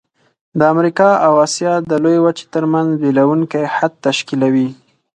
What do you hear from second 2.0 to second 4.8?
لویې وچې ترمنځ بیلوونکی حد تشکیلوي.